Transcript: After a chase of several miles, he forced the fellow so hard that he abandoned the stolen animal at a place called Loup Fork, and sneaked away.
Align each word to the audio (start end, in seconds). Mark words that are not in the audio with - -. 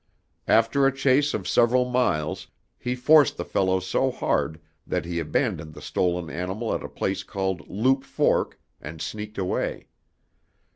After 0.47 0.87
a 0.87 0.91
chase 0.91 1.35
of 1.35 1.47
several 1.47 1.85
miles, 1.87 2.47
he 2.79 2.95
forced 2.95 3.37
the 3.37 3.45
fellow 3.45 3.79
so 3.79 4.09
hard 4.09 4.59
that 4.87 5.05
he 5.05 5.19
abandoned 5.19 5.75
the 5.75 5.79
stolen 5.81 6.27
animal 6.27 6.73
at 6.73 6.81
a 6.81 6.89
place 6.89 7.21
called 7.21 7.69
Loup 7.69 8.03
Fork, 8.03 8.59
and 8.81 8.99
sneaked 8.99 9.37
away. 9.37 9.89